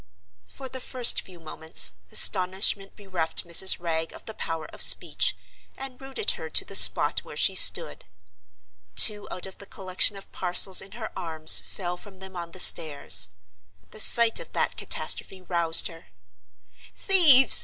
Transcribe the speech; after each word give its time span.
For 0.47 0.67
the 0.67 0.79
first 0.79 1.21
few 1.21 1.39
moments, 1.39 1.93
astonishment 2.11 2.95
bereft 2.95 3.45
Mrs. 3.47 3.79
Wragge 3.79 4.11
of 4.13 4.25
the 4.25 4.33
power 4.33 4.65
of 4.73 4.81
speech, 4.81 5.37
and 5.77 6.01
rooted 6.01 6.31
her 6.31 6.49
to 6.49 6.65
the 6.65 6.73
spot 6.75 7.19
where 7.19 7.37
she 7.37 7.53
stood. 7.53 8.05
Two 8.95 9.27
out 9.29 9.45
of 9.45 9.59
the 9.59 9.67
collection 9.67 10.15
of 10.17 10.31
parcels 10.31 10.81
in 10.81 10.93
her 10.93 11.11
arms 11.15 11.59
fell 11.59 11.97
from 11.97 12.17
them 12.17 12.35
on 12.35 12.49
the 12.51 12.59
stairs. 12.59 13.29
The 13.91 13.99
sight 13.99 14.39
of 14.39 14.53
that 14.53 14.75
catastrophe 14.75 15.39
roused 15.43 15.87
her. 15.87 16.07
"Thieves!" 16.95 17.59